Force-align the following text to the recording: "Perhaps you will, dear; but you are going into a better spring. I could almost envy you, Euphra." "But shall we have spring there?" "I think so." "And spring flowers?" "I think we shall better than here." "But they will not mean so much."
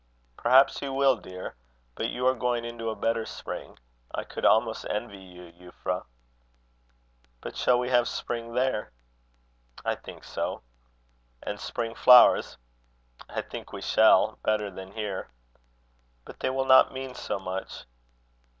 "Perhaps 0.35 0.81
you 0.81 0.91
will, 0.91 1.15
dear; 1.15 1.55
but 1.93 2.09
you 2.09 2.25
are 2.25 2.33
going 2.33 2.65
into 2.65 2.89
a 2.89 2.95
better 2.95 3.23
spring. 3.23 3.77
I 4.11 4.23
could 4.23 4.45
almost 4.45 4.83
envy 4.89 5.19
you, 5.19 5.51
Euphra." 5.51 6.05
"But 7.39 7.55
shall 7.55 7.77
we 7.77 7.89
have 7.89 8.07
spring 8.07 8.55
there?" 8.55 8.93
"I 9.85 9.93
think 9.93 10.23
so." 10.23 10.63
"And 11.43 11.59
spring 11.59 11.93
flowers?" 11.93 12.57
"I 13.29 13.43
think 13.43 13.71
we 13.73 13.81
shall 13.83 14.39
better 14.43 14.71
than 14.71 14.91
here." 14.93 15.29
"But 16.25 16.39
they 16.39 16.49
will 16.49 16.65
not 16.65 16.91
mean 16.93 17.13
so 17.13 17.37
much." 17.37 17.85